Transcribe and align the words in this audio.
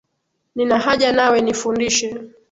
Nina 0.55 0.75
haja 0.85 1.09
nawe, 1.17 1.37
nifundishe. 1.41 2.07